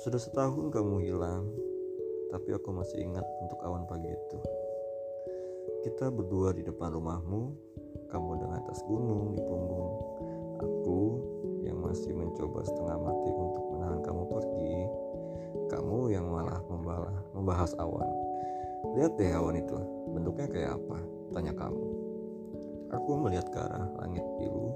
Sudah 0.00 0.16
setahun 0.16 0.72
kamu 0.72 1.04
hilang, 1.04 1.44
tapi 2.32 2.56
aku 2.56 2.72
masih 2.72 3.04
ingat 3.04 3.20
untuk 3.44 3.60
awan 3.60 3.84
pagi 3.84 4.08
itu. 4.08 4.38
Kita 5.84 6.08
berdua 6.08 6.56
di 6.56 6.64
depan 6.64 6.96
rumahmu, 6.96 7.52
kamu 8.08 8.30
dengan 8.40 8.64
tas 8.64 8.80
gunung 8.88 9.36
di 9.36 9.44
punggung. 9.44 9.92
Aku 10.56 11.00
yang 11.68 11.84
masih 11.84 12.16
mencoba 12.16 12.64
setengah 12.64 12.96
mati 12.96 13.28
untuk 13.28 13.64
menahan 13.76 14.00
kamu 14.00 14.22
pergi. 14.24 14.76
Kamu 15.68 16.08
yang 16.08 16.32
malah 16.32 16.64
membalah, 16.72 17.16
membahas 17.36 17.76
awan. 17.76 18.08
Lihat 18.96 19.20
deh 19.20 19.36
awan 19.36 19.60
itu, 19.60 19.76
bentuknya 20.16 20.48
kayak 20.48 20.80
apa? 20.80 20.96
Tanya 21.36 21.52
kamu. 21.52 21.86
Aku 22.96 23.20
melihat 23.20 23.52
ke 23.52 23.60
arah 23.60 23.92
langit 24.00 24.24
biru, 24.40 24.72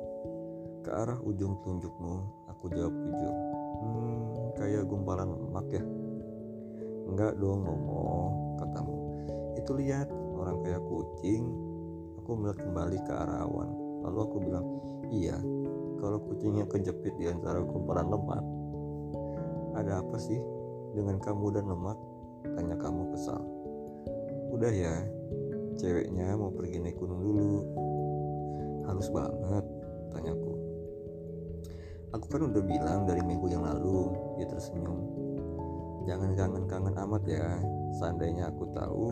ke 0.84 0.92
arah 0.92 1.16
ujung 1.24 1.56
telunjukmu. 1.64 2.44
Aku 2.52 2.68
jawab 2.68 2.92
jujur. 2.92 3.53
Hmm, 3.82 4.54
kayak 4.58 4.86
gumpalan 4.86 5.34
lemak 5.34 5.66
ya. 5.72 5.84
Enggak 7.04 7.36
dong, 7.36 7.62
Momo, 7.64 8.04
katamu. 8.60 8.96
Itu 9.60 9.76
lihat, 9.76 10.08
orang 10.38 10.60
kayak 10.64 10.82
kucing. 10.88 11.44
Aku 12.22 12.36
melihat 12.40 12.64
kembali 12.64 12.98
ke 13.04 13.12
arah 13.12 13.44
awan. 13.44 13.70
Lalu 14.04 14.18
aku 14.24 14.36
bilang, 14.40 14.66
iya, 15.12 15.36
kalau 16.00 16.18
kucingnya 16.20 16.64
kejepit 16.68 17.14
di 17.20 17.28
antara 17.28 17.60
gumpalan 17.60 18.08
lemak. 18.08 18.44
Ada 19.74 20.00
apa 20.00 20.16
sih 20.16 20.40
dengan 20.96 21.20
kamu 21.20 21.60
dan 21.60 21.68
lemak? 21.68 21.98
Tanya 22.56 22.76
kamu 22.76 23.12
kesal. 23.12 23.40
Udah 24.54 24.70
ya, 24.70 24.94
ceweknya 25.76 26.38
mau 26.38 26.52
pergi 26.54 26.78
naik 26.78 26.96
gunung 26.96 27.20
dulu. 27.20 27.52
Halus 28.88 29.08
banget, 29.10 29.64
tanyaku. 30.14 30.63
Aku 32.14 32.30
kan 32.30 32.46
udah 32.46 32.62
bilang 32.62 33.10
dari 33.10 33.26
minggu 33.26 33.50
yang 33.50 33.66
lalu, 33.66 34.14
dia 34.38 34.46
tersenyum. 34.46 35.02
Jangan 36.06 36.38
kangen-kangen 36.38 36.94
amat 36.94 37.26
ya, 37.26 37.58
seandainya 37.98 38.54
aku 38.54 38.70
tahu 38.70 39.10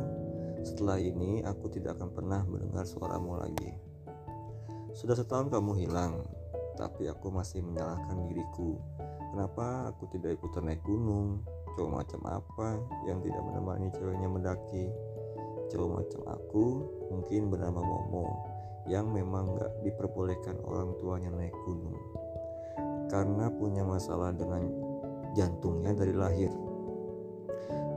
setelah 0.63 1.03
ini 1.03 1.43
aku 1.43 1.67
tidak 1.67 1.99
akan 1.99 2.15
pernah 2.15 2.47
mendengar 2.47 2.87
suaramu 2.87 3.43
lagi. 3.43 3.75
Sudah 4.95 5.19
setahun 5.19 5.51
kamu 5.51 5.83
hilang, 5.83 6.23
tapi 6.79 7.11
aku 7.11 7.35
masih 7.35 7.67
menyalahkan 7.67 8.23
diriku. 8.31 8.79
Kenapa 9.35 9.91
aku 9.91 10.07
tidak 10.15 10.39
ikutan 10.39 10.71
naik 10.71 10.87
gunung? 10.87 11.43
Cowok 11.75 12.07
macam 12.07 12.21
apa 12.31 12.79
yang 13.11 13.19
tidak 13.19 13.43
menemani 13.43 13.91
ceweknya 13.99 14.31
mendaki? 14.31 14.87
Cowok 15.75 15.91
macam 15.91 16.21
aku 16.39 16.87
mungkin 17.11 17.51
bernama 17.51 17.83
Momo 17.83 18.47
yang 18.87 19.11
memang 19.11 19.59
gak 19.59 19.75
diperbolehkan 19.83 20.55
orang 20.63 20.95
tuanya 21.03 21.35
naik 21.35 21.57
gunung 21.67 21.99
karena 23.13 23.53
punya 23.53 23.85
masalah 23.85 24.33
dengan 24.33 24.73
jantungnya 25.37 25.93
dari 25.93 26.17
lahir. 26.17 26.49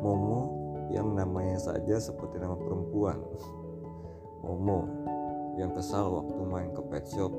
Momo 0.04 0.52
yang 0.92 1.16
namanya 1.16 1.56
saja 1.56 1.96
seperti 1.96 2.36
nama 2.36 2.60
perempuan. 2.60 3.24
Momo 4.44 4.92
yang 5.56 5.72
kesal 5.72 6.12
waktu 6.12 6.42
main 6.44 6.70
ke 6.76 6.84
pet 6.92 7.08
shop 7.08 7.32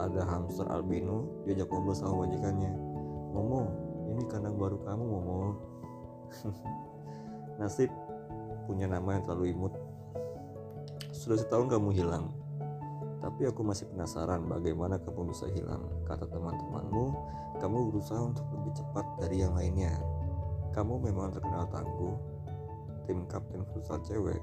ada 0.00 0.24
hamster 0.24 0.64
albino 0.72 1.28
diajak 1.44 1.68
ngobrol 1.68 1.92
sama 1.92 2.24
majikannya. 2.24 2.72
Momo, 3.36 3.68
ini 4.08 4.24
kandang 4.32 4.56
baru 4.56 4.80
kamu 4.80 5.04
Momo. 5.04 5.38
Nasib 7.60 7.92
punya 8.64 8.88
nama 8.88 9.20
yang 9.20 9.22
terlalu 9.28 9.52
imut. 9.52 9.76
Sudah 11.12 11.36
setahun 11.36 11.68
kamu 11.76 11.92
hilang, 11.92 12.32
tapi 13.18 13.50
aku 13.50 13.66
masih 13.66 13.90
penasaran 13.90 14.46
bagaimana 14.46 14.98
kamu 15.02 15.34
bisa 15.34 15.50
hilang. 15.50 15.86
Kata 16.06 16.26
teman-temanmu, 16.30 17.06
kamu 17.58 17.78
berusaha 17.90 18.22
untuk 18.22 18.46
lebih 18.54 18.72
cepat 18.78 19.06
dari 19.18 19.42
yang 19.42 19.58
lainnya. 19.58 19.94
Kamu 20.70 21.02
memang 21.02 21.34
terkenal 21.34 21.66
tangguh, 21.72 22.14
tim 23.08 23.26
kapten 23.26 23.66
futsal 23.74 23.98
cewek, 24.06 24.38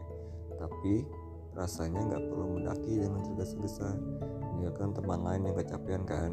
tapi 0.59 1.07
rasanya 1.55 2.03
nggak 2.11 2.23
perlu 2.27 2.59
mendaki 2.59 2.99
dengan 2.99 3.23
tergesa-gesa 3.23 3.95
meninggalkan 4.55 4.97
teman 4.97 5.21
lain 5.21 5.41
yang 5.45 5.55
kecapean 5.61 6.03
kan. 6.03 6.31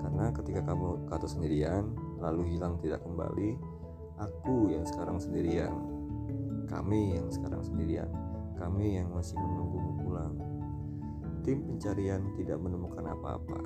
Karena 0.00 0.32
ketika 0.32 0.60
kamu 0.72 1.04
kata 1.06 1.26
sendirian, 1.28 1.92
lalu 2.16 2.56
hilang 2.56 2.80
tidak 2.80 3.04
kembali, 3.04 3.60
aku 4.16 4.72
yang 4.72 4.88
sekarang 4.88 5.20
sendirian. 5.20 5.76
Kami 6.66 7.20
yang 7.20 7.28
sekarang 7.28 7.60
sendirian. 7.60 8.08
Kami 8.56 8.96
yang 8.96 9.12
masih 9.12 9.36
menunggumu 9.36 10.00
pulang 10.00 10.07
tim 11.48 11.64
pencarian 11.64 12.20
tidak 12.36 12.60
menemukan 12.60 13.08
apa-apa. 13.08 13.56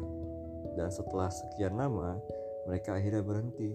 Dan 0.78 0.87
setelah 0.94 1.26
sekian 1.34 1.75
lama, 1.75 2.15
mereka 2.70 2.94
akhirnya 2.94 3.26
berhenti. 3.26 3.75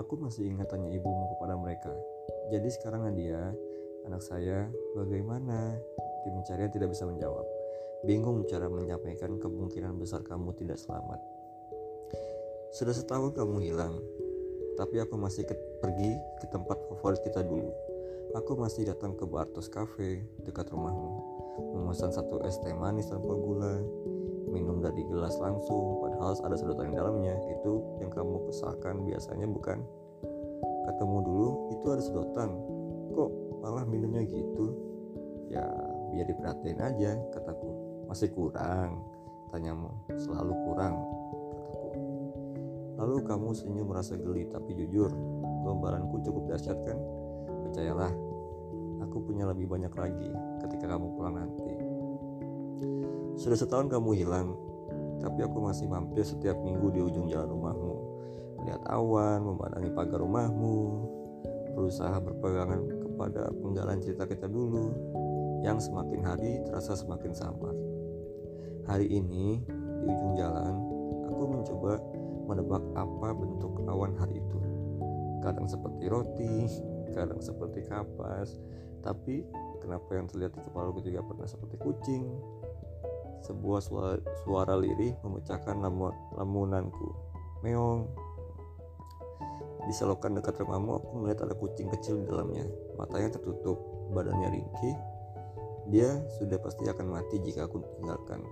Aku 0.00 0.16
masih 0.16 0.48
ingat 0.48 0.72
tanya 0.72 0.88
ibumu 0.88 1.28
kepada 1.36 1.52
mereka. 1.60 1.92
Jadi 2.48 2.64
sekarang 2.72 3.04
Nadia, 3.04 3.52
anak 4.08 4.24
saya, 4.24 4.72
bagaimana? 4.96 5.76
Tim 6.24 6.40
pencarian 6.40 6.72
tidak 6.72 6.96
bisa 6.96 7.04
menjawab. 7.04 7.44
Bingung 8.08 8.48
cara 8.48 8.72
menyampaikan 8.72 9.36
kemungkinan 9.36 9.92
besar 10.00 10.24
kamu 10.24 10.56
tidak 10.56 10.80
selamat. 10.80 11.20
Sudah 12.72 12.96
setahun 12.96 13.36
kamu 13.36 13.68
hilang, 13.68 14.00
tapi 14.80 14.96
aku 14.96 15.20
masih 15.20 15.44
ke 15.44 15.52
pergi 15.84 16.16
ke 16.40 16.48
tempat 16.48 16.80
favorit 16.88 17.20
kita 17.20 17.44
dulu. 17.44 17.68
Aku 18.32 18.56
masih 18.56 18.88
datang 18.88 19.12
ke 19.12 19.28
Bartos 19.28 19.68
Cafe 19.68 20.24
dekat 20.40 20.72
rumahmu 20.72 21.37
memesan 21.76 22.10
satu 22.12 22.42
es 22.44 22.58
teh 22.62 22.74
manis 22.74 23.10
tanpa 23.10 23.32
gula. 23.34 23.80
Minum 24.48 24.80
dari 24.80 25.04
gelas 25.04 25.36
langsung 25.36 26.00
padahal 26.00 26.32
ada 26.32 26.56
sedotan 26.56 26.88
di 26.88 26.96
dalamnya. 26.96 27.36
Itu 27.52 28.00
yang 28.00 28.08
kamu 28.08 28.48
kesalkan 28.48 29.04
biasanya 29.04 29.44
bukan? 29.44 29.84
Katamu 30.88 31.20
dulu 31.20 31.48
itu 31.76 31.86
ada 31.92 32.00
sedotan. 32.00 32.56
Kok 33.12 33.30
malah 33.60 33.84
minumnya 33.84 34.24
gitu? 34.24 34.72
Ya 35.52 35.68
biar 36.08 36.26
diperhatiin 36.32 36.80
aja 36.80 37.12
kataku. 37.36 37.68
Masih 38.08 38.32
kurang 38.32 39.04
tanyamu. 39.52 39.92
Selalu 40.16 40.54
kurang 40.64 40.94
kataku. 41.68 42.00
Lalu 42.98 43.16
kamu 43.28 43.48
senyum 43.52 43.86
merasa 43.92 44.16
geli 44.16 44.48
tapi 44.48 44.72
jujur 44.72 45.12
gambaranku 45.68 46.24
cukup 46.24 46.56
dahsyat 46.56 46.80
kan 46.88 46.96
percayalah 47.68 48.08
aku 49.02 49.22
punya 49.22 49.46
lebih 49.48 49.70
banyak 49.70 49.92
lagi 49.94 50.30
ketika 50.64 50.96
kamu 50.96 51.14
pulang 51.14 51.36
nanti. 51.38 51.72
Sudah 53.38 53.54
setahun 53.54 53.86
kamu 53.90 54.18
hilang, 54.18 54.54
tapi 55.22 55.46
aku 55.46 55.58
masih 55.62 55.86
mampir 55.86 56.26
setiap 56.26 56.58
minggu 56.58 56.90
di 56.90 57.00
ujung 57.02 57.30
jalan 57.30 57.50
rumahmu. 57.50 57.94
Melihat 58.58 58.82
awan, 58.90 59.46
memandangi 59.46 59.90
pagar 59.94 60.18
rumahmu, 60.18 60.78
berusaha 61.78 62.18
berpegangan 62.18 62.82
kepada 62.90 63.50
penggalan 63.62 64.02
cerita 64.02 64.26
kita 64.26 64.50
dulu, 64.50 64.90
yang 65.62 65.78
semakin 65.78 66.20
hari 66.22 66.62
terasa 66.66 66.98
semakin 66.98 67.30
samar. 67.34 67.74
Hari 68.90 69.06
ini, 69.06 69.62
di 70.02 70.06
ujung 70.06 70.34
jalan, 70.38 70.74
aku 71.30 71.42
mencoba 71.46 72.02
menebak 72.48 72.82
apa 72.96 73.28
bentuk 73.36 73.78
awan 73.86 74.16
hari 74.18 74.40
itu. 74.40 74.58
Kadang 75.44 75.70
seperti 75.70 76.10
roti, 76.10 76.66
kadang 77.14 77.38
seperti 77.38 77.86
kapas, 77.86 78.58
tapi 79.02 79.46
kenapa 79.80 80.10
yang 80.18 80.26
terlihat 80.28 80.52
di 80.56 80.60
kepalaku 80.62 81.00
juga 81.04 81.24
pernah 81.24 81.48
seperti 81.48 81.76
kucing? 81.80 82.24
Sebuah 83.46 83.80
suara, 83.80 84.18
suara 84.42 84.74
lirih 84.74 85.14
memecahkan 85.22 85.78
lamu, 85.78 86.10
lamunanku. 86.34 87.08
Meong. 87.62 88.06
Di 89.88 89.92
selokan 89.96 90.36
dekat 90.36 90.60
rumahmu 90.60 91.00
aku 91.00 91.08
melihat 91.24 91.48
ada 91.48 91.54
kucing 91.56 91.88
kecil 91.88 92.20
di 92.20 92.28
dalamnya. 92.28 92.66
Matanya 93.00 93.38
tertutup, 93.38 93.78
badannya 94.12 94.52
ringkih. 94.52 94.96
Dia 95.88 96.20
sudah 96.36 96.60
pasti 96.60 96.84
akan 96.84 97.06
mati 97.08 97.40
jika 97.40 97.64
aku 97.64 97.80
tinggalkan. 97.96 98.44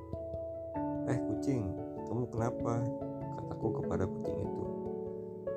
Eh 1.13 1.19
kucing, 1.29 1.69
kamu 2.09 2.25
kenapa? 2.33 2.81
Kataku 3.37 3.85
kepada 3.85 4.09
kucing 4.09 4.39
itu. 4.41 4.63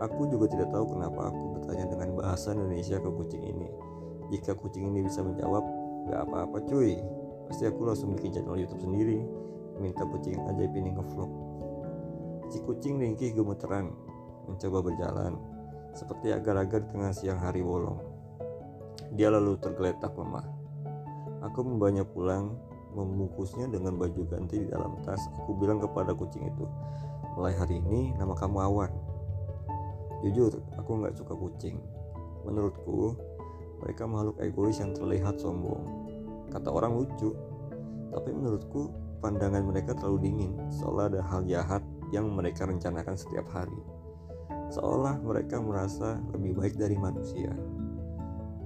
Aku 0.03 0.27
juga 0.31 0.51
tidak 0.51 0.71
tahu 0.71 0.95
kenapa 0.95 1.31
aku 1.31 1.59
bertanya 1.59 1.85
dengan 1.92 2.09
bahasa 2.15 2.51
Indonesia 2.51 3.00
ke 3.00 3.09
kucing 3.09 3.44
ini. 3.44 3.68
Jika 4.30 4.54
kucing 4.54 4.94
ini 4.94 5.06
bisa 5.06 5.26
menjawab, 5.26 5.66
gak 6.10 6.22
apa-apa 6.30 6.58
cuy. 6.70 6.98
Pasti 7.50 7.66
aku 7.66 7.81
langsung 7.90 8.14
bikin 8.14 8.38
channel 8.38 8.58
YouTube 8.58 8.86
sendiri. 8.86 9.26
Minta 9.81 10.06
kucing 10.06 10.38
ajaib 10.50 10.74
ini 10.78 10.94
ngevlog. 10.94 11.31
Si 12.54 12.62
kucing 12.66 13.02
ringkih 13.02 13.34
gemeteran, 13.34 13.94
mencoba 14.46 14.86
berjalan, 14.86 15.38
seperti 15.94 16.34
agar-agar 16.34 16.86
tengah 16.90 17.14
siang 17.14 17.42
hari 17.42 17.62
bolong. 17.62 17.98
Dia 19.18 19.34
lalu 19.34 19.58
tergeletak 19.58 20.14
lemah. 20.14 20.46
Aku 21.50 21.66
membawanya 21.66 22.06
pulang, 22.06 22.58
membungkusnya 22.94 23.70
dengan 23.70 23.98
baju 23.98 24.22
ganti 24.30 24.66
di 24.66 24.68
dalam 24.70 24.98
tas. 25.06 25.22
Aku 25.42 25.58
bilang 25.58 25.81
kepada 25.81 26.14
kucing 26.14 26.46
itu, 26.46 26.66
mulai 27.38 27.56
hari 27.58 27.81
ini 27.81 28.14
nama 28.18 28.34
kamu 28.38 28.58
Awan. 28.62 28.92
Jujur, 30.26 30.60
aku 30.76 31.00
nggak 31.00 31.16
suka 31.16 31.34
kucing. 31.34 31.80
Menurutku, 32.44 33.16
mereka 33.80 34.04
makhluk 34.06 34.38
egois 34.44 34.78
yang 34.80 34.92
terlihat 34.92 35.40
sombong. 35.40 35.84
Kata 36.52 36.70
orang 36.70 37.00
lucu, 37.00 37.36
tapi 38.12 38.30
menurutku 38.34 38.92
pandangan 39.24 39.64
mereka 39.64 39.96
terlalu 39.96 40.31
dingin, 40.31 40.52
seolah 40.72 41.12
ada 41.12 41.22
hal 41.24 41.44
jahat 41.46 41.84
yang 42.10 42.30
mereka 42.31 42.66
rencanakan 42.66 43.16
setiap 43.16 43.46
hari. 43.54 43.80
seolah 44.70 45.18
mereka 45.26 45.58
merasa 45.58 46.22
lebih 46.30 46.54
baik 46.54 46.78
dari 46.78 46.94
manusia. 46.94 47.50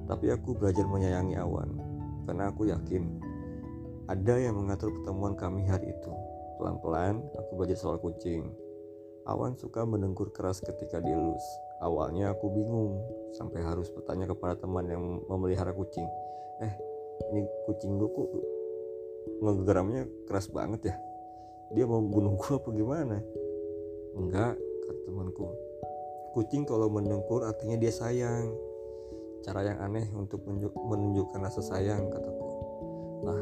Tapi 0.03 0.35
aku 0.35 0.51
belajar 0.51 0.83
menyayangi 0.83 1.39
awan, 1.39 1.79
karena 2.27 2.51
aku 2.51 2.67
yakin 2.67 3.07
ada 4.11 4.35
yang 4.35 4.59
mengatur 4.59 4.91
pertemuan 4.91 5.31
kami 5.39 5.63
hari 5.63 5.95
itu. 5.95 6.11
Pelan-pelan, 6.59 7.23
aku 7.39 7.51
belajar 7.55 7.79
soal 7.79 7.97
kucing. 8.03 8.51
Awan 9.23 9.55
suka 9.55 9.87
mendengkur 9.87 10.35
keras 10.35 10.59
ketika 10.59 10.99
dielus. 10.99 11.43
Awalnya 11.83 12.31
aku 12.31 12.47
bingung, 12.47 13.03
sampai 13.35 13.59
harus 13.59 13.91
bertanya 13.91 14.23
kepada 14.31 14.55
teman 14.55 14.87
yang 14.87 15.03
memelihara 15.27 15.75
kucing. 15.75 16.07
Eh, 16.63 16.73
ini 17.35 17.43
kucing 17.67 17.99
gue 17.99 18.07
kok 18.07 18.27
ngegeramnya 19.43 20.07
keras 20.23 20.47
banget 20.47 20.93
ya? 20.93 20.95
Dia 21.75 21.83
mau 21.83 21.99
bunuh 21.99 22.39
gue 22.39 22.53
apa 22.55 22.69
gimana? 22.71 23.17
Enggak, 24.15 24.55
kata 24.55 25.01
temanku. 25.09 25.51
Kucing 26.37 26.63
kalau 26.63 26.87
mendengkur 26.87 27.43
artinya 27.43 27.75
dia 27.75 27.91
sayang. 27.91 28.47
Cara 29.43 29.59
yang 29.67 29.83
aneh 29.83 30.07
untuk 30.15 30.39
menunjukkan 30.47 31.43
rasa 31.43 31.59
sayang, 31.59 32.07
kataku. 32.07 32.47
Nah, 33.27 33.39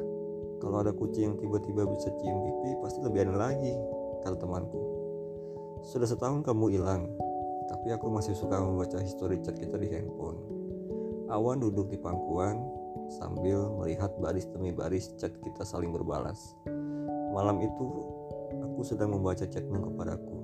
kalau 0.58 0.82
ada 0.82 0.98
kucing 0.98 1.30
yang 1.30 1.36
tiba-tiba 1.38 1.86
bisa 1.86 2.10
cium 2.18 2.38
pipi, 2.42 2.72
pasti 2.82 3.06
lebih 3.06 3.30
aneh 3.30 3.38
lagi, 3.38 3.74
kata 4.26 4.34
temanku. 4.42 4.82
Sudah 5.86 6.10
setahun 6.10 6.42
kamu 6.42 6.74
hilang, 6.74 7.06
tapi 7.82 7.98
aku 7.98 8.14
masih 8.14 8.38
suka 8.38 8.62
membaca 8.62 9.02
history 9.02 9.42
chat 9.42 9.58
kita 9.58 9.74
di 9.82 9.90
handphone. 9.90 10.38
Awan 11.34 11.58
duduk 11.66 11.90
di 11.90 11.98
pangkuan 11.98 12.62
sambil 13.10 13.74
melihat 13.74 14.14
baris 14.22 14.46
demi 14.54 14.70
baris 14.70 15.10
chat 15.18 15.34
kita 15.42 15.66
saling 15.66 15.90
berbalas. 15.90 16.54
Malam 17.34 17.58
itu, 17.58 17.86
aku 18.54 18.86
sedang 18.86 19.18
membaca 19.18 19.50
chatmu 19.50 19.82
kepadaku 19.82 20.38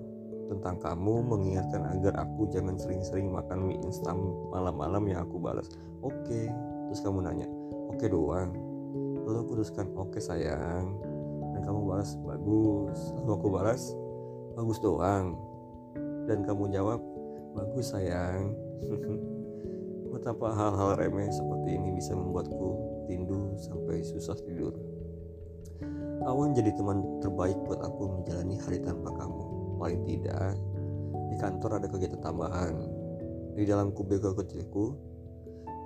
tentang 0.49 0.81
kamu 0.81 1.13
mengingatkan 1.29 1.85
agar 1.93 2.25
aku 2.25 2.49
jangan 2.49 2.73
sering-sering 2.73 3.29
makan 3.29 3.69
mie 3.69 3.77
instan 3.85 4.17
malam-malam 4.49 5.05
yang 5.05 5.21
aku 5.21 5.37
balas. 5.37 5.69
Oke, 6.01 6.49
terus 6.89 7.05
kamu 7.05 7.21
nanya, 7.21 7.45
oke 7.93 8.09
doang 8.09 8.49
lalu 9.27 9.43
aku 9.43 9.51
tuliskan 9.59 9.91
oke 9.93 10.15
okay, 10.15 10.23
sayang 10.23 10.95
dan 11.51 11.61
kamu 11.67 11.83
balas 11.83 12.15
bagus 12.23 12.99
lalu 13.19 13.31
aku 13.35 13.47
balas 13.51 13.83
bagus 14.55 14.79
doang 14.79 15.35
dan 16.25 16.47
kamu 16.47 16.71
jawab 16.71 17.03
bagus 17.57 17.89
sayang. 17.89 18.53
Betapa 20.13 20.53
hal-hal 20.53 21.01
remeh 21.01 21.29
seperti 21.33 21.73
ini 21.73 21.97
bisa 21.97 22.13
membuatku 22.13 22.69
rindu 23.09 23.57
sampai 23.57 24.05
susah 24.05 24.37
tidur. 24.45 24.77
Awan 26.25 26.53
jadi 26.53 26.73
teman 26.75 27.21
terbaik 27.23 27.57
buat 27.65 27.81
aku 27.81 28.21
menjalani 28.21 28.61
hari 28.61 28.77
tanpa 28.81 29.09
kamu. 29.13 29.43
Paling 29.77 30.01
tidak 30.05 30.53
di 31.33 31.35
kantor 31.37 31.81
ada 31.81 31.87
kegiatan 31.89 32.21
tambahan. 32.21 32.75
Di 33.57 33.65
dalam 33.65 33.89
kubikel 33.89 34.37
kecilku 34.37 34.93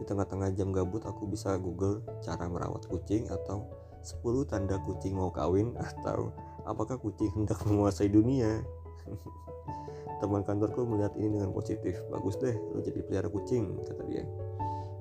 di 0.01 0.03
tengah-tengah 0.09 0.49
jam 0.57 0.73
gabut 0.73 1.05
aku 1.05 1.29
bisa 1.29 1.61
google 1.61 2.01
cara 2.25 2.49
merawat 2.49 2.89
kucing 2.89 3.29
atau 3.29 3.69
10 4.01 4.49
tanda 4.49 4.81
kucing 4.81 5.13
mau 5.13 5.29
kawin 5.29 5.77
atau 5.77 6.33
apakah 6.65 6.97
kucing 6.97 7.29
hendak 7.37 7.61
menguasai 7.69 8.09
dunia. 8.09 8.65
Teman 10.21 10.45
kantorku 10.45 10.85
melihat 10.85 11.17
ini 11.17 11.41
dengan 11.41 11.53
positif. 11.55 11.97
Bagus 12.13 12.37
deh, 12.37 12.53
lo 12.53 12.79
jadi 12.81 13.01
pelihara 13.01 13.29
kucing, 13.29 13.81
kata 13.81 14.03
dia. 14.05 14.25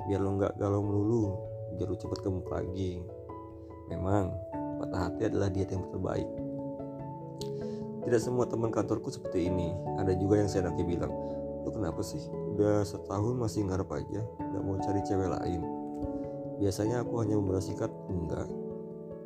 Biar 0.08 0.20
lo 0.20 0.41
nggak 0.41 0.56
galau 0.56 0.81
melulu, 0.81 1.25
biar 1.76 1.88
lo 1.93 1.97
cepat 1.97 2.25
gemuk 2.25 2.49
lagi. 2.49 3.05
Memang, 3.93 4.32
patah 4.81 5.11
hati 5.11 5.29
adalah 5.29 5.52
diet 5.52 5.70
yang 5.70 5.85
terbaik. 5.93 6.29
Tidak 8.00 8.20
semua 8.20 8.49
teman 8.49 8.73
kantorku 8.73 9.12
seperti 9.12 9.52
ini. 9.52 9.76
Ada 10.00 10.17
juga 10.17 10.41
yang 10.41 10.49
saya 10.49 10.73
nanti 10.73 10.81
bilang, 10.88 11.12
lo 11.64 11.69
kenapa 11.69 12.00
sih 12.00 12.20
udah 12.56 12.85
setahun 12.85 13.37
masih 13.37 13.69
ngarep 13.69 13.88
aja 13.93 14.20
nggak 14.41 14.62
mau 14.64 14.76
cari 14.81 15.00
cewek 15.05 15.29
lain 15.29 15.61
biasanya 16.61 17.05
aku 17.05 17.20
hanya 17.20 17.37
membalas 17.37 17.69
singkat 17.69 17.93
enggak 18.08 18.49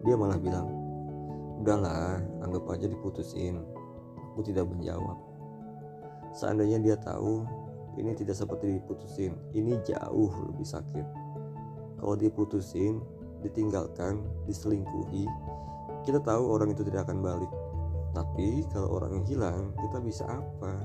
dia 0.02 0.14
malah 0.18 0.38
bilang 0.38 0.66
udahlah 1.62 2.18
anggap 2.42 2.64
aja 2.74 2.86
diputusin 2.90 3.62
aku 4.34 4.42
tidak 4.42 4.66
menjawab. 4.66 5.14
Seandainya 6.34 6.82
dia 6.82 6.98
tahu 6.98 7.46
ini 7.94 8.10
tidak 8.18 8.34
seperti 8.34 8.82
diputusin. 8.82 9.38
Ini 9.54 9.78
jauh 9.86 10.34
lebih 10.50 10.66
sakit. 10.66 11.06
Kalau 12.02 12.18
diputusin 12.18 12.98
ditinggalkan 13.46 14.18
diselingkuhi 14.50 15.30
kita 16.04 16.20
tahu 16.20 16.52
orang 16.52 16.76
itu 16.76 16.84
tidak 16.84 17.08
akan 17.08 17.24
balik. 17.24 17.52
Tapi 18.12 18.62
kalau 18.70 19.00
orang 19.00 19.18
yang 19.18 19.26
hilang 19.26 19.62
kita 19.80 19.98
bisa 20.04 20.24
apa? 20.28 20.76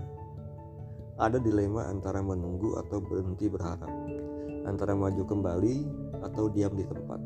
Ada 1.19 1.44
dilema 1.44 1.92
antara 1.92 2.24
menunggu 2.24 2.80
atau 2.80 3.04
berhenti 3.04 3.52
berharap, 3.52 3.92
antara 4.63 4.95
maju 4.95 5.19
kembali 5.28 5.84
atau 6.24 6.48
diam 6.48 6.72
di 6.72 6.88
tempat. 6.88 7.19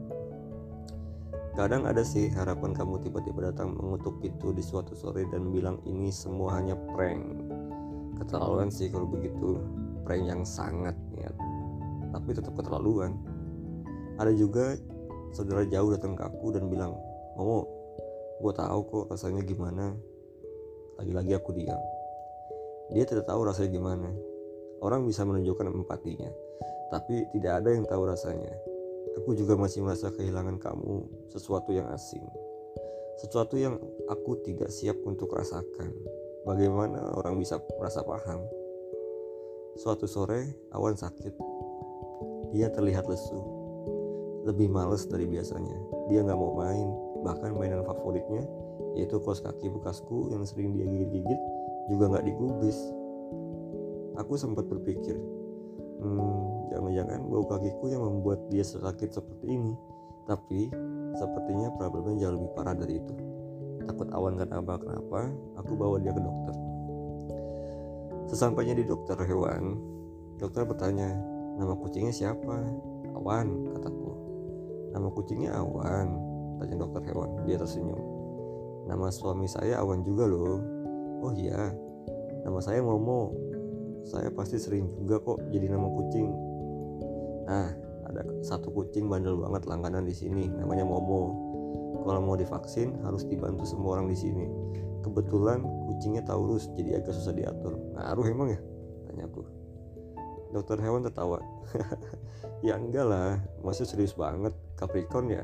Kadang 1.53 1.85
ada 1.85 2.01
sih 2.01 2.33
harapan 2.33 2.73
kamu 2.73 3.05
tiba-tiba 3.05 3.53
datang 3.53 3.77
mengutuk 3.77 4.17
pintu 4.25 4.49
di 4.49 4.65
suatu 4.65 4.97
sore 4.97 5.29
dan 5.29 5.53
bilang 5.53 5.77
ini 5.85 6.09
semua 6.09 6.57
hanya 6.57 6.73
prank. 6.97 7.21
Keterlaluan 8.17 8.73
sih 8.73 8.89
kalau 8.89 9.05
begitu, 9.05 9.61
prank 10.01 10.25
yang 10.25 10.41
sangat 10.41 10.97
niat, 11.13 11.37
tapi 12.09 12.33
tetap 12.33 12.57
keterlaluan. 12.57 13.13
Ada 14.17 14.33
juga 14.33 14.73
saudara 15.29 15.61
jauh 15.69 15.93
datang 15.93 16.17
ke 16.17 16.25
aku 16.25 16.57
dan 16.57 16.73
bilang, 16.73 16.97
Momo, 17.37 17.69
gue 18.41 18.53
tahu 18.57 18.79
kok 18.89 19.05
rasanya 19.13 19.45
gimana. 19.45 19.93
Lagi-lagi 20.97 21.37
aku 21.37 21.53
diam. 21.53 21.81
Dia 22.97 23.05
tidak 23.05 23.29
tahu 23.29 23.45
rasanya 23.45 23.69
gimana. 23.77 24.09
Orang 24.81 25.05
bisa 25.05 25.21
menunjukkan 25.21 25.69
empatinya, 25.69 26.33
tapi 26.89 27.29
tidak 27.29 27.61
ada 27.61 27.77
yang 27.77 27.85
tahu 27.85 28.09
rasanya. 28.09 28.72
Aku 29.21 29.37
juga 29.37 29.53
masih 29.53 29.85
merasa 29.85 30.09
kehilangan 30.09 30.57
kamu, 30.57 31.05
sesuatu 31.29 31.69
yang 31.69 31.85
asing. 31.93 32.25
Sesuatu 33.21 33.55
yang 33.59 33.77
aku 34.09 34.41
tidak 34.41 34.73
siap 34.73 34.97
untuk 35.05 35.29
rasakan. 35.33 35.93
Bagaimana 36.43 37.13
orang 37.13 37.37
bisa 37.37 37.61
merasa 37.77 38.01
paham? 38.01 38.41
Suatu 39.77 40.09
sore, 40.09 40.57
awan 40.73 40.97
sakit. 40.97 41.33
Dia 42.57 42.73
terlihat 42.73 43.05
lesu. 43.05 43.37
Lebih 44.49 44.67
males 44.67 45.05
dari 45.07 45.29
biasanya. 45.29 45.77
Dia 46.11 46.25
nggak 46.25 46.35
mau 46.35 46.57
main, 46.57 46.89
bahkan 47.23 47.55
mainan 47.55 47.81
favoritnya 47.87 48.43
yaitu 48.93 49.17
kos 49.23 49.41
kaki 49.41 49.71
bekasku 49.73 50.29
yang 50.29 50.45
sering 50.45 50.77
dia 50.77 50.85
gigit-gigit 50.85 51.39
juga 51.89 52.13
nggak 52.13 52.25
digubris 52.29 52.77
aku 54.19 54.37
sempat 54.37 54.69
berpikir 54.69 55.17
hmm, 56.01 56.73
jangan-jangan 56.73 57.19
bau 57.29 57.45
kakiku 57.45 57.85
yang 57.91 58.01
membuat 58.01 58.39
dia 58.49 58.65
sakit 58.65 59.09
seperti 59.13 59.45
ini. 59.45 59.73
Tapi 60.23 60.71
sepertinya 61.19 61.69
problemnya 61.75 62.25
jauh 62.25 62.39
lebih 62.39 62.51
parah 62.55 62.73
dari 62.73 62.97
itu. 62.97 63.13
Takut 63.83 64.07
awan 64.15 64.39
kenapa 64.39 64.79
kenapa 64.79 65.27
aku 65.59 65.71
bawa 65.75 65.99
dia 65.99 66.15
ke 66.15 66.21
dokter. 66.23 66.55
Sesampainya 68.31 68.73
di 68.73 68.87
dokter 68.87 69.19
hewan 69.27 69.77
dokter 70.39 70.63
bertanya 70.63 71.11
nama 71.59 71.75
kucingnya 71.75 72.15
siapa? 72.15 72.57
Awan 73.19 73.75
kataku. 73.75 74.09
Nama 74.95 75.07
kucingnya 75.11 75.51
awan 75.59 76.07
tanya 76.63 76.75
dokter 76.87 77.03
hewan. 77.11 77.43
Dia 77.43 77.59
tersenyum. 77.59 77.99
Nama 78.87 79.07
suami 79.11 79.45
saya 79.45 79.83
awan 79.83 80.01
juga 80.07 80.23
loh. 80.25 80.63
Oh 81.23 81.31
iya 81.35 81.71
nama 82.43 82.59
saya 82.59 82.83
Momo 82.83 83.31
saya 84.03 84.27
pasti 84.31 84.59
sering 84.59 84.91
juga 84.99 85.19
kok 85.23 85.39
jadi 85.49 85.71
nama 85.71 85.87
kucing. 85.87 86.27
Nah 87.47 87.69
ada 88.07 88.21
satu 88.43 88.69
kucing 88.69 89.07
bandel 89.07 89.39
banget 89.39 89.63
langganan 89.65 90.03
di 90.03 90.15
sini 90.15 90.51
namanya 90.51 90.83
Momo. 90.83 91.51
Kalau 92.03 92.19
mau 92.19 92.35
divaksin 92.35 92.99
harus 93.07 93.23
dibantu 93.23 93.63
semua 93.63 93.99
orang 93.99 94.11
di 94.11 94.17
sini. 94.19 94.45
Kebetulan 95.03 95.63
kucingnya 95.87 96.23
Taurus 96.27 96.67
jadi 96.75 96.99
agak 96.99 97.15
susah 97.15 97.31
diatur. 97.31 97.79
Ngaruh 97.95 98.25
emang 98.27 98.51
ya? 98.51 98.59
Tanya 99.07 99.23
aku. 99.27 99.41
Dokter 100.51 100.77
hewan 100.83 101.03
tertawa. 101.03 101.39
Ya 102.63 102.79
enggak 102.79 103.03
lah 103.03 103.43
masih 103.59 103.83
serius 103.83 104.15
banget. 104.15 104.55
Capricorn 104.79 105.27
ya? 105.27 105.43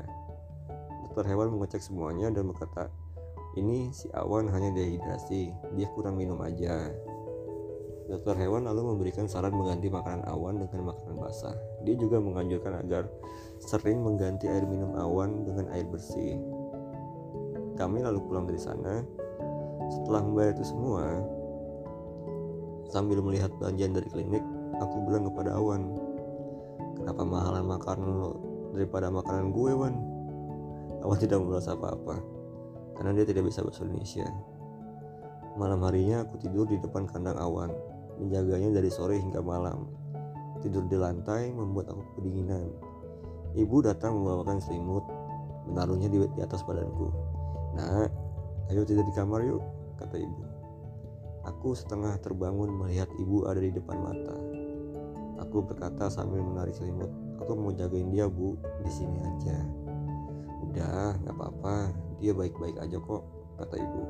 Dokter 1.04 1.28
hewan 1.28 1.52
mengecek 1.52 1.84
semuanya 1.84 2.32
dan 2.32 2.48
berkata 2.48 2.88
ini 3.60 3.92
si 3.92 4.08
awan 4.16 4.48
hanya 4.48 4.72
dehidrasi 4.72 5.52
dia 5.76 5.88
kurang 5.92 6.16
minum 6.16 6.40
aja 6.40 6.88
dokter 8.10 8.34
hewan 8.34 8.66
lalu 8.66 8.92
memberikan 8.92 9.30
saran 9.30 9.54
mengganti 9.54 9.86
makanan 9.86 10.26
awan 10.26 10.58
dengan 10.58 10.90
makanan 10.90 11.16
basah 11.16 11.54
dia 11.86 11.94
juga 11.94 12.18
menganjurkan 12.18 12.82
agar 12.82 13.06
sering 13.62 14.02
mengganti 14.02 14.50
air 14.50 14.66
minum 14.66 14.92
awan 14.98 15.46
dengan 15.46 15.70
air 15.70 15.86
bersih 15.86 16.36
kami 17.78 18.02
lalu 18.02 18.18
pulang 18.26 18.50
dari 18.50 18.58
sana 18.58 19.06
setelah 19.88 20.20
membayar 20.26 20.52
itu 20.58 20.66
semua 20.66 21.22
sambil 22.90 23.22
melihat 23.22 23.54
belanjaan 23.56 23.94
dari 23.94 24.08
klinik 24.10 24.42
aku 24.82 25.06
bilang 25.06 25.24
kepada 25.30 25.54
awan 25.54 25.94
kenapa 26.98 27.22
mahalan 27.22 27.64
makanan 27.70 28.10
lo 28.10 28.32
daripada 28.74 29.06
makanan 29.08 29.54
gue 29.54 29.72
wan 29.72 29.94
awan 31.06 31.16
tidak 31.16 31.40
merasa 31.40 31.78
apa-apa 31.78 32.40
karena 33.00 33.16
dia 33.16 33.32
tidak 33.32 33.48
bisa 33.48 33.64
bahasa 33.64 33.80
Indonesia. 33.88 34.28
Malam 35.56 35.80
harinya 35.88 36.20
aku 36.20 36.36
tidur 36.36 36.68
di 36.68 36.76
depan 36.76 37.08
kandang 37.08 37.40
awan. 37.40 37.72
Menjaganya 38.20 38.76
dari 38.76 38.92
sore 38.92 39.16
hingga 39.16 39.40
malam. 39.40 39.88
Tidur 40.60 40.84
di 40.92 41.00
lantai 41.00 41.48
membuat 41.56 41.88
aku 41.88 42.20
kedinginan. 42.20 42.68
Ibu 43.56 43.82
datang 43.82 44.20
membawakan 44.20 44.60
selimut, 44.60 45.02
menaruhnya 45.66 46.12
di, 46.12 46.20
atas 46.38 46.60
badanku. 46.62 47.08
Nah, 47.74 48.06
ayo 48.68 48.84
tidur 48.84 49.02
di 49.08 49.14
kamar 49.16 49.40
yuk, 49.42 49.64
kata 49.96 50.20
ibu. 50.20 50.42
Aku 51.48 51.72
setengah 51.72 52.20
terbangun 52.20 52.68
melihat 52.68 53.08
ibu 53.16 53.48
ada 53.48 53.58
di 53.58 53.72
depan 53.72 53.96
mata. 53.96 54.36
Aku 55.40 55.64
berkata 55.64 56.12
sambil 56.12 56.44
menarik 56.44 56.76
selimut, 56.76 57.08
aku 57.40 57.56
mau 57.56 57.72
jagain 57.72 58.12
dia 58.12 58.28
bu, 58.28 58.60
di 58.84 58.92
sini 58.92 59.18
aja. 59.24 59.56
Udah, 60.68 61.16
nggak 61.24 61.34
apa-apa, 61.34 61.90
dia 62.20 62.36
baik-baik 62.36 62.76
aja 62.76 63.00
kok, 63.00 63.24
kata 63.56 63.74
ibu. 63.80 64.02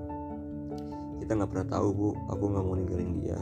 Kita 1.23 1.38
nggak 1.38 1.50
pernah 1.55 1.69
tahu 1.71 1.88
bu, 1.95 2.09
aku 2.26 2.45
nggak 2.50 2.64
mau 2.67 2.75
ninggalin 2.75 3.12
dia. 3.23 3.38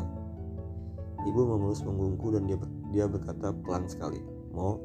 Ibu 1.27 1.41
memelus 1.43 1.83
punggungku 1.83 2.31
dan 2.31 2.47
dia 2.47 2.59
dia 2.95 3.05
berkata 3.11 3.51
pelan 3.67 3.91
sekali, 3.91 4.23
Mo, 4.55 4.79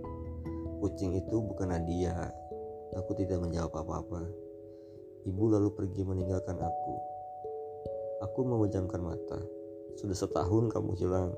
kucing 0.81 1.13
itu 1.13 1.37
bukan 1.37 1.69
Nadia. 1.69 2.31
Aku 2.97 3.17
tidak 3.17 3.41
menjawab 3.41 3.73
apa-apa. 3.73 4.21
Ibu 5.25 5.43
lalu 5.49 5.69
pergi 5.73 6.05
meninggalkan 6.05 6.57
aku. 6.61 6.93
Aku 8.27 8.45
memejamkan 8.45 9.01
mata. 9.01 9.39
Sudah 9.97 10.13
setahun 10.13 10.69
kamu 10.69 10.93
hilang. 10.99 11.33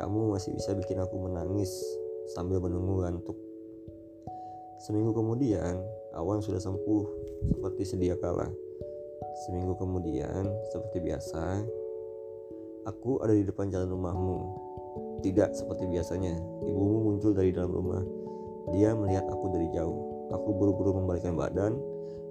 Kamu 0.00 0.34
masih 0.34 0.56
bisa 0.56 0.74
bikin 0.74 0.98
aku 0.98 1.14
menangis 1.20 1.70
sambil 2.34 2.58
menunggu 2.58 3.04
ngantuk. 3.04 3.38
Seminggu 4.82 5.14
kemudian, 5.14 5.78
awan 6.18 6.42
sudah 6.42 6.58
sempuh 6.58 7.06
seperti 7.54 7.82
sedia 7.86 8.18
kala. 8.18 8.50
Seminggu 9.46 9.78
kemudian, 9.78 10.44
seperti 10.74 10.98
biasa, 11.04 11.62
aku 12.84 13.20
ada 13.24 13.32
di 13.32 13.44
depan 13.44 13.72
jalan 13.72 13.90
rumahmu. 13.92 14.38
Tidak 15.24 15.56
seperti 15.56 15.88
biasanya, 15.88 16.36
ibumu 16.68 17.10
muncul 17.12 17.32
dari 17.32 17.50
dalam 17.50 17.72
rumah. 17.72 18.04
Dia 18.76 18.92
melihat 18.92 19.24
aku 19.28 19.52
dari 19.52 19.68
jauh. 19.72 20.28
Aku 20.32 20.52
buru-buru 20.56 20.96
membalikkan 21.00 21.36
badan, 21.36 21.76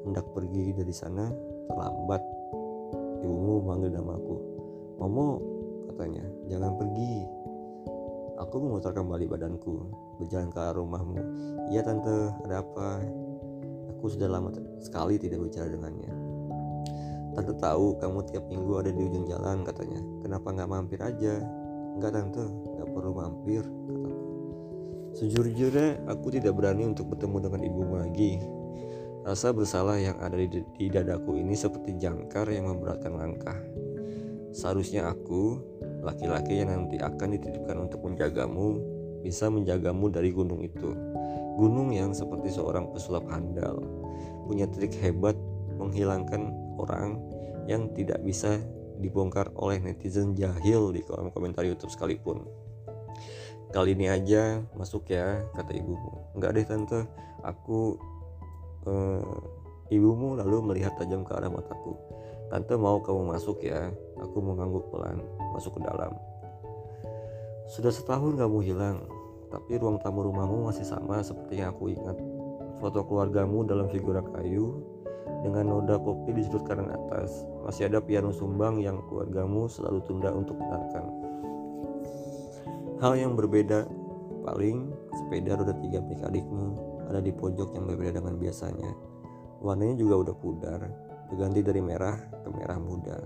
hendak 0.05 0.25
pergi 0.33 0.74
dari 0.77 0.93
sana, 0.93 1.29
terlambat. 1.69 2.22
Ibumu 3.25 3.65
memanggil 3.65 3.98
namaku. 3.98 4.36
Momo, 5.01 5.41
katanya, 5.89 6.25
jangan 6.50 6.77
pergi. 6.77 7.25
Aku 8.41 8.55
memutar 8.62 8.93
kembali 8.93 9.25
badanku, 9.29 9.89
berjalan 10.22 10.50
ke 10.53 10.57
arah 10.57 10.77
rumahmu. 10.77 11.17
Iya 11.69 11.81
tante, 11.86 12.33
ada 12.45 12.65
apa? 12.65 13.01
Aku 13.98 14.10
sudah 14.10 14.29
lama 14.29 14.53
sekali 14.81 15.17
tidak 15.17 15.41
bicara 15.41 15.69
dengannya. 15.69 16.23
Tante 17.34 17.54
tahu 17.58 17.98
kamu 17.98 18.20
tiap 18.30 18.46
minggu 18.46 18.74
ada 18.78 18.90
di 18.94 19.02
ujung 19.02 19.25
jalan 19.25 19.66
katanya. 19.66 20.00
Kenapa 20.22 20.48
nggak 20.54 20.70
mampir 20.70 21.00
aja? 21.02 21.42
Enggak 21.98 22.12
tante, 22.18 22.46
nggak 22.46 22.90
perlu 22.90 23.12
mampir, 23.13 23.62
kataku. 23.66 24.34
Sejujurnya, 25.13 26.02
aku 26.10 26.34
tidak 26.34 26.58
berani 26.58 26.90
untuk 26.90 27.13
bertemu 27.13 27.38
dengan 27.38 27.62
ibumu 27.62 27.96
lagi. 28.02 28.42
Rasa 29.24 29.54
bersalah 29.54 30.02
yang 30.02 30.18
ada 30.18 30.36
di, 30.36 30.50
di 30.50 30.86
dadaku 30.90 31.38
ini 31.38 31.54
seperti 31.54 31.96
jangkar 32.02 32.50
yang 32.50 32.66
memberatkan 32.66 33.13
langkah. 33.13 33.56
Seharusnya 34.54 35.10
aku, 35.10 35.62
laki-laki 36.02 36.66
yang 36.66 36.74
nanti 36.74 36.98
akan 36.98 37.38
dititipkan 37.38 37.78
untuk 37.78 38.02
menjagamu, 38.06 38.82
bisa 39.22 39.54
menjagamu 39.54 40.10
dari 40.10 40.34
gunung 40.34 40.66
itu. 40.66 40.92
Gunung 41.62 41.94
yang 41.94 42.12
seperti 42.12 42.50
seorang 42.50 42.90
pesulap 42.90 43.30
handal, 43.30 43.86
punya 44.50 44.66
trik 44.66 44.98
hebat 44.98 45.38
menghilangkan 45.78 46.54
orang 46.77 47.20
yang 47.68 47.92
tidak 47.96 48.20
bisa 48.24 48.60
dibongkar 49.00 49.50
oleh 49.58 49.82
netizen 49.82 50.38
jahil 50.38 50.94
di 50.94 51.01
kolom 51.03 51.34
komentar 51.34 51.65
YouTube 51.65 51.92
sekalipun. 51.92 52.46
Kali 53.74 53.98
ini 53.98 54.06
aja 54.06 54.62
masuk 54.77 55.10
ya, 55.10 55.42
kata 55.58 55.74
ibumu. 55.74 56.30
Enggak 56.38 56.51
deh 56.53 56.65
tante, 56.65 57.00
aku 57.42 57.98
uh, 58.86 59.42
ibumu 59.89 60.38
lalu 60.38 60.62
melihat 60.62 60.94
tajam 60.94 61.25
ke 61.25 61.34
arah 61.34 61.50
mataku. 61.50 61.98
Tante 62.53 62.77
mau 62.77 63.01
kamu 63.01 63.34
masuk 63.34 63.65
ya, 63.65 63.89
aku 64.22 64.38
mengangguk 64.46 64.94
pelan 64.94 65.25
masuk 65.58 65.82
ke 65.82 65.89
dalam. 65.89 66.13
Sudah 67.65 67.89
setahun 67.89 68.38
kamu 68.38 68.62
hilang, 68.62 69.10
tapi 69.50 69.82
ruang 69.82 69.98
tamu 69.98 70.22
rumahmu 70.30 70.70
masih 70.70 70.86
sama 70.86 71.25
seperti 71.25 71.65
yang 71.65 71.74
aku 71.74 71.89
ingat. 71.89 72.13
Foto 72.77 73.01
keluargamu 73.10 73.65
dalam 73.65 73.89
figura 73.89 74.22
kayu, 74.22 74.86
dengan 75.44 75.75
noda 75.75 76.00
kopi 76.00 76.36
di 76.36 76.42
sudut 76.48 76.63
kanan 76.63 76.92
atas. 76.92 77.44
Masih 77.68 77.92
ada 77.92 78.00
piano 78.00 78.32
sumbang 78.32 78.80
yang 78.80 79.00
keluargamu 79.08 79.68
selalu 79.68 80.00
tunda 80.08 80.32
untuk 80.32 80.56
dengarkan. 80.60 81.06
Hal 83.03 83.20
yang 83.20 83.36
berbeda 83.36 83.84
paling 84.44 84.92
sepeda 85.12 85.60
roda 85.60 85.75
tiga 85.80 86.00
milik 86.03 86.24
adikmu 86.24 86.94
ada 87.12 87.20
di 87.20 87.32
pojok 87.36 87.75
yang 87.75 87.86
berbeda 87.88 88.24
dengan 88.24 88.36
biasanya. 88.39 88.92
Warnanya 89.63 89.96
juga 90.00 90.15
udah 90.27 90.36
pudar, 90.36 90.80
berganti 91.32 91.60
dari 91.63 91.80
merah 91.80 92.15
ke 92.15 92.50
merah 92.51 92.80
muda. 92.80 93.18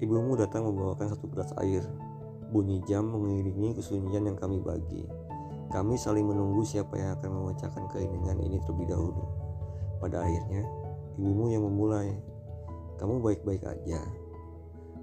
Ibumu 0.00 0.36
datang 0.36 0.64
membawakan 0.64 1.12
satu 1.12 1.28
gelas 1.28 1.52
air. 1.60 1.84
Bunyi 2.50 2.82
jam 2.88 3.06
mengiringi 3.06 3.76
kesunyian 3.76 4.26
yang 4.26 4.36
kami 4.40 4.58
bagi. 4.58 5.04
Kami 5.70 5.94
saling 5.94 6.26
menunggu 6.26 6.66
siapa 6.66 6.98
yang 6.98 7.14
akan 7.20 7.30
memecahkan 7.30 7.84
keinginan 7.94 8.42
ini 8.42 8.58
terlebih 8.64 8.90
dahulu. 8.90 9.39
Pada 10.00 10.24
akhirnya, 10.24 10.64
ibumu 11.20 11.52
yang 11.52 11.62
memulai. 11.68 12.16
Kamu 12.96 13.20
baik-baik 13.20 13.64
aja. 13.68 14.00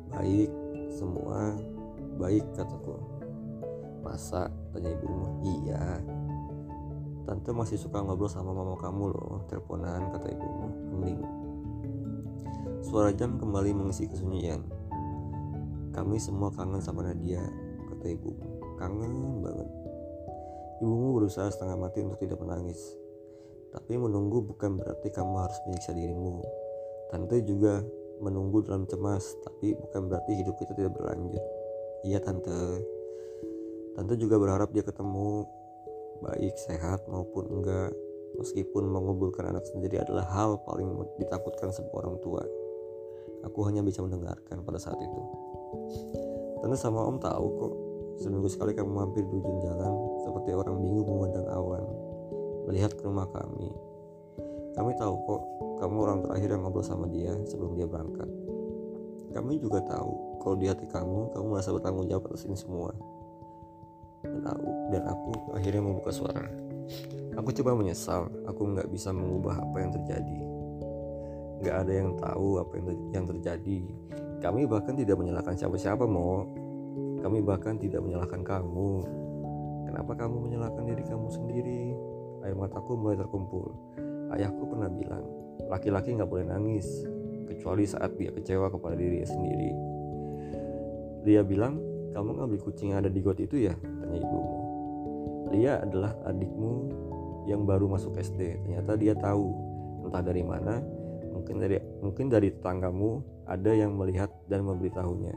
Baik, 0.09 0.49
semua 0.89 1.53
baik 2.17 2.43
kataku. 2.57 2.97
Masa? 4.01 4.49
Tanya 4.73 4.89
ibumu. 4.97 5.27
Iya. 5.45 6.01
Tante 7.29 7.49
masih 7.53 7.77
suka 7.77 8.01
ngobrol 8.01 8.31
sama 8.31 8.55
mama 8.55 8.73
kamu 8.79 9.13
loh, 9.13 9.45
teleponan 9.51 10.09
kata 10.09 10.33
ibumu. 10.33 10.67
Hening. 10.95 11.21
Suara 12.81 13.11
jam 13.13 13.37
kembali 13.37 13.75
mengisi 13.75 14.09
kesunyian. 14.09 14.63
Kami 15.93 16.17
semua 16.21 16.53
kangen 16.53 16.81
sama 16.81 17.05
Nadia, 17.05 17.41
kata 17.93 18.05
ibumu. 18.15 18.47
Kangen 18.79 19.43
banget. 19.43 19.69
Ibumu 20.81 21.21
berusaha 21.21 21.49
setengah 21.49 21.77
mati 21.77 22.05
untuk 22.05 22.21
tidak 22.21 22.39
menangis. 22.41 22.79
Tapi 23.71 23.93
menunggu 23.99 24.43
bukan 24.43 24.79
berarti 24.79 25.11
kamu 25.11 25.33
harus 25.43 25.57
menyiksa 25.67 25.91
dirimu. 25.91 26.39
Tante 27.11 27.43
juga 27.43 27.83
menunggu 28.19 28.65
dalam 28.65 28.87
cemas, 28.89 29.23
tapi 29.45 29.75
bukan 29.77 30.09
berarti 30.09 30.31
hidup 30.39 30.55
kita 30.57 30.73
tidak 30.73 30.95
berlanjut. 30.97 31.43
Iya 32.07 32.19
tante. 32.23 32.83
Tante 33.97 34.13
juga 34.15 34.37
berharap 34.37 34.69
dia 34.71 34.85
ketemu 34.85 35.45
baik 36.23 36.55
sehat 36.57 37.05
maupun 37.09 37.47
enggak. 37.51 37.91
Meskipun 38.37 38.85
menguburkan 38.91 39.49
anak 39.49 39.65
sendiri 39.65 39.97
adalah 39.97 40.27
hal 40.29 40.61
paling 40.67 40.93
ditakutkan 41.17 41.73
sebuah 41.73 42.05
orang 42.05 42.17
tua. 42.21 42.43
Aku 43.49 43.65
hanya 43.65 43.81
bisa 43.81 44.03
mendengarkan 44.03 44.61
pada 44.61 44.77
saat 44.77 44.99
itu. 44.99 45.21
Tante 46.61 46.77
sama 46.77 47.01
om 47.05 47.17
tahu 47.17 47.45
kok, 47.57 47.73
seminggu 48.21 48.49
sekali 48.49 48.73
kamu 48.73 48.91
mampir 48.93 49.23
di 49.25 49.35
ujung 49.37 49.61
jalan 49.61 49.93
seperti 50.25 50.53
orang 50.53 50.77
bingung 50.81 51.05
memandang 51.05 51.47
awan 51.53 52.06
melihat 52.67 52.91
ke 52.93 53.01
rumah 53.07 53.25
kami. 53.31 53.71
Kami 54.77 54.91
tahu 54.99 55.15
kok 55.25 55.41
kamu 55.81 55.95
orang 56.03 56.19
terakhir 56.21 56.49
yang 56.53 56.61
ngobrol 56.67 56.85
sama 56.85 57.09
dia 57.09 57.33
sebelum 57.49 57.73
dia 57.73 57.89
berangkat. 57.89 58.29
Kami 59.33 59.57
juga 59.57 59.81
tahu 59.87 60.41
kalau 60.43 60.55
di 60.55 60.69
hati 60.69 60.85
kamu, 60.87 61.33
kamu 61.33 61.45
merasa 61.49 61.73
bertanggung 61.73 62.07
jawab 62.07 62.29
atas 62.29 62.45
ini 62.45 62.55
semua. 62.55 62.93
Dan 64.23 64.43
aku, 64.47 64.69
dan 64.91 65.03
aku 65.07 65.31
akhirnya 65.55 65.81
membuka 65.81 66.11
suara. 66.13 66.45
Aku 67.37 67.49
coba 67.53 67.77
menyesal, 67.77 68.31
aku 68.49 68.61
nggak 68.73 68.89
bisa 68.89 69.13
mengubah 69.13 69.59
apa 69.61 69.77
yang 69.77 69.91
terjadi. 69.93 70.39
Nggak 71.61 71.75
ada 71.85 71.93
yang 71.93 72.09
tahu 72.17 72.47
apa 72.61 72.71
yang, 72.77 72.85
ter 72.85 72.95
yang 73.13 73.25
terjadi. 73.27 73.79
Kami 74.37 74.61
bahkan 74.69 74.93
tidak 74.93 75.17
menyalahkan 75.17 75.57
siapa-siapa, 75.57 76.05
Mo. 76.05 76.45
Kami 77.21 77.41
bahkan 77.41 77.77
tidak 77.77 78.01
menyalahkan 78.05 78.41
kamu. 78.45 78.91
Kenapa 79.89 80.11
kamu 80.15 80.35
menyalahkan 80.49 80.83
diri 80.85 81.03
kamu 81.05 81.27
sendiri? 81.29 81.83
Air 82.47 82.55
mataku 82.55 82.95
mulai 82.95 83.19
terkumpul. 83.19 83.75
Ayahku 84.31 84.71
pernah 84.71 84.87
bilang, 84.87 85.27
laki-laki 85.67 86.15
nggak 86.15 86.31
boleh 86.31 86.47
nangis, 86.47 86.87
kecuali 87.51 87.83
saat 87.83 88.15
dia 88.15 88.31
kecewa 88.31 88.71
kepada 88.71 88.95
dirinya 88.95 89.27
sendiri. 89.27 89.71
Dia 91.27 91.43
bilang, 91.43 91.83
kamu 92.15 92.39
nggak 92.39 92.47
beli 92.47 92.61
kucing 92.63 92.95
yang 92.95 93.03
ada 93.03 93.11
di 93.11 93.19
got 93.19 93.35
itu 93.43 93.67
ya? 93.67 93.75
Tanya 93.75 94.15
ibumu. 94.15 94.55
Lia 95.51 95.83
adalah 95.83 96.15
adikmu 96.23 96.71
yang 97.51 97.67
baru 97.67 97.91
masuk 97.91 98.15
SD. 98.15 98.63
Ternyata 98.63 98.95
dia 98.95 99.11
tahu, 99.15 99.47
entah 100.07 100.23
dari 100.23 100.43
mana, 100.43 100.79
mungkin 101.35 101.59
dari 101.59 101.79
mungkin 101.99 102.31
dari 102.31 102.51
tetanggamu 102.55 103.43
ada 103.43 103.71
yang 103.75 103.95
melihat 103.95 104.31
dan 104.47 104.63
memberitahunya. 104.63 105.35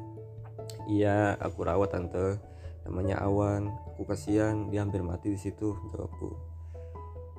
Iya, 0.91 1.39
aku 1.43 1.67
rawat 1.67 1.91
tante. 1.91 2.39
Namanya 2.87 3.23
Awan. 3.23 3.71
Aku 3.95 4.03
kasihan, 4.03 4.71
dia 4.71 4.83
hampir 4.83 5.03
mati 5.05 5.31
di 5.31 5.39
situ, 5.39 5.77
jawabku. 5.95 6.50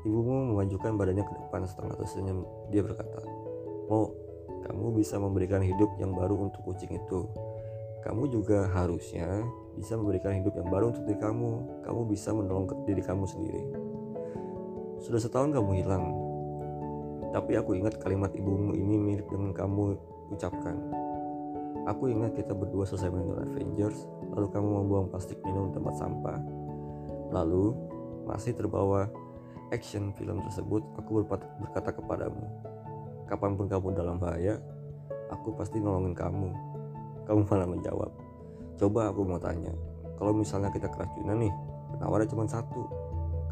Ibumu 0.02 0.54
memajukan 0.54 0.98
badannya 0.98 1.26
ke 1.26 1.34
depan 1.46 1.62
setengah 1.70 1.96
tersenyum. 2.02 2.42
Dia 2.74 2.82
berkata, 2.82 3.22
Mau, 3.86 4.10
kamu 4.66 4.98
bisa 4.98 5.22
memberikan 5.22 5.62
hidup 5.62 5.94
yang 6.02 6.14
baru 6.14 6.50
untuk 6.50 6.62
kucing 6.66 6.96
itu. 6.98 7.30
kamu 8.02 8.34
juga 8.34 8.66
harusnya 8.74 9.46
bisa 9.78 9.94
memberikan 9.94 10.34
hidup 10.34 10.58
yang 10.58 10.74
baru 10.74 10.90
untuk 10.90 11.06
diri 11.06 11.22
kamu. 11.22 11.86
Kamu 11.86 12.02
bisa 12.10 12.34
menolong 12.34 12.66
diri 12.90 12.98
kamu 13.06 13.30
sendiri. 13.30 13.62
Sudah 15.06 15.22
setahun 15.22 15.54
kamu 15.54 15.86
hilang, 15.86 16.06
tapi 17.30 17.56
aku 17.56 17.80
ingat 17.80 18.02
kalimat 18.02 18.34
ibumu 18.36 18.76
ini 18.76 19.00
mirip 19.00 19.30
dengan 19.32 19.56
kamu 19.56 20.02
ucapkan. 20.34 20.82
Aku 21.90 22.12
ingat 22.12 22.38
kita 22.38 22.54
berdua 22.54 22.86
selesai 22.86 23.10
menonton 23.10 23.54
Avengers, 23.54 24.06
lalu 24.36 24.48
kamu 24.50 24.70
membuang 24.84 25.08
plastik 25.10 25.40
minum 25.42 25.72
di 25.72 25.80
tempat 25.80 25.96
sampah. 25.98 26.38
Lalu, 27.34 27.74
masih 28.28 28.54
terbawa 28.54 29.10
action 29.72 30.12
film 30.20 30.44
tersebut, 30.44 30.84
aku 31.00 31.24
berkata 31.64 31.90
kepadamu, 31.96 32.46
kapan 33.26 33.56
pun 33.56 33.66
kamu 33.72 33.96
dalam 33.96 34.20
bahaya, 34.20 34.60
aku 35.32 35.56
pasti 35.56 35.80
nolongin 35.80 36.16
kamu. 36.16 36.52
Kamu 37.26 37.48
malah 37.48 37.70
menjawab, 37.70 38.12
coba 38.76 39.10
aku 39.14 39.24
mau 39.24 39.40
tanya, 39.40 39.72
kalau 40.20 40.36
misalnya 40.36 40.68
kita 40.74 40.92
keracunan 40.92 41.40
nih, 41.40 41.54
penawarnya 41.96 42.28
cuma 42.28 42.44
satu, 42.44 42.84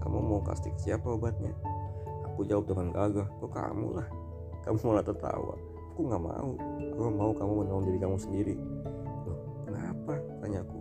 kamu 0.04 0.18
mau 0.20 0.42
kasih 0.44 0.74
siapa 0.76 1.08
obatnya? 1.08 1.56
Aku 2.28 2.44
jawab 2.44 2.68
dengan 2.68 2.92
gagah, 2.92 3.28
kok 3.40 3.52
kamu 3.56 4.00
lah. 4.00 4.08
Kamu 4.68 4.76
malah 4.84 5.06
tertawa 5.06 5.56
aku 6.00 6.08
nggak 6.08 6.24
mau 6.32 6.52
aku 6.96 7.02
mau 7.12 7.32
kamu 7.36 7.54
menolong 7.60 7.86
diri 7.92 8.00
kamu 8.00 8.16
sendiri 8.16 8.56
loh 9.28 9.36
kenapa 9.68 10.16
tanyaku 10.40 10.80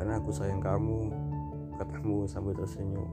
karena 0.00 0.16
aku 0.16 0.32
sayang 0.32 0.64
kamu 0.64 1.12
katamu 1.76 2.24
sambil 2.24 2.56
tersenyum 2.56 3.04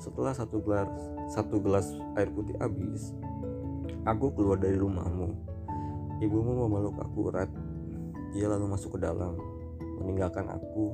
setelah 0.00 0.32
satu 0.32 0.58
gelas 0.64 0.88
satu 1.30 1.60
gelas 1.60 1.92
air 2.16 2.32
putih 2.32 2.56
habis 2.58 3.12
aku 4.08 4.32
keluar 4.32 4.56
dari 4.56 4.80
rumahmu 4.80 5.36
ibumu 6.24 6.66
memeluk 6.66 6.96
aku 6.98 7.28
erat 7.30 7.52
dia 8.32 8.48
lalu 8.48 8.66
masuk 8.72 8.96
ke 8.96 9.04
dalam 9.04 9.36
meninggalkan 10.00 10.48
aku 10.48 10.90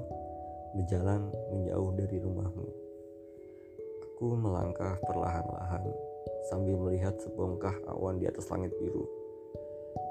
berjalan 0.74 1.30
menjauh 1.54 1.94
dari 1.94 2.18
rumahmu 2.18 2.66
aku 4.02 4.26
melangkah 4.34 4.98
perlahan-lahan 5.06 5.86
sambil 6.50 6.76
melihat 6.76 7.14
sebongkah 7.22 7.74
awan 7.86 8.18
di 8.18 8.26
atas 8.26 8.50
langit 8.50 8.74
biru 8.76 9.06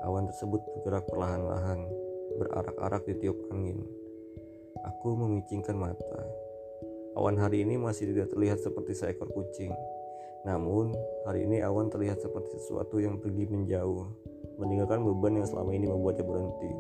Awan 0.06 0.30
tersebut 0.30 0.62
bergerak 0.62 1.06
perlahan-lahan, 1.10 1.82
berarak-arak 2.38 3.04
ditiup 3.10 3.38
angin. 3.50 3.82
Aku 4.86 5.18
memicingkan 5.18 5.78
mata. 5.78 6.45
Awan 7.16 7.40
hari 7.40 7.64
ini 7.64 7.80
masih 7.80 8.12
tidak 8.12 8.36
terlihat 8.36 8.60
seperti 8.60 8.92
seekor 8.92 9.32
kucing. 9.32 9.72
Namun, 10.44 10.92
hari 11.24 11.48
ini 11.48 11.64
awan 11.64 11.88
terlihat 11.88 12.20
seperti 12.20 12.60
sesuatu 12.60 13.00
yang 13.00 13.24
pergi 13.24 13.48
menjauh, 13.48 14.04
meninggalkan 14.60 15.02
beban 15.02 15.40
yang 15.40 15.48
selama 15.48 15.72
ini 15.72 15.88
membuatnya 15.88 16.28
berhenti. 16.28 16.72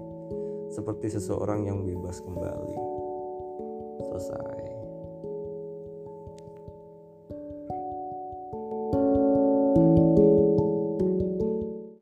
Seperti 0.75 1.15
seseorang 1.15 1.63
yang 1.63 1.87
bebas 1.87 2.19
kembali. 2.19 2.77
Selesai. 4.11 4.74